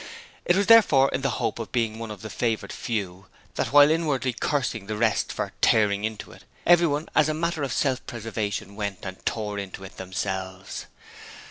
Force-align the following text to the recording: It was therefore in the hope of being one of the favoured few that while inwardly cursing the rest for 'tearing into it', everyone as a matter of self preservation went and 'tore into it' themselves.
It 0.45 0.55
was 0.55 0.65
therefore 0.65 1.09
in 1.09 1.21
the 1.21 1.29
hope 1.37 1.59
of 1.59 1.71
being 1.71 1.99
one 1.99 2.09
of 2.09 2.23
the 2.23 2.29
favoured 2.31 2.73
few 2.73 3.27
that 3.53 3.71
while 3.71 3.91
inwardly 3.91 4.33
cursing 4.33 4.87
the 4.87 4.97
rest 4.97 5.31
for 5.31 5.53
'tearing 5.61 6.05
into 6.05 6.31
it', 6.31 6.43
everyone 6.65 7.07
as 7.13 7.29
a 7.29 7.35
matter 7.35 7.61
of 7.61 7.71
self 7.71 8.03
preservation 8.07 8.75
went 8.75 9.05
and 9.05 9.23
'tore 9.27 9.59
into 9.59 9.83
it' 9.83 9.97
themselves. 9.97 10.87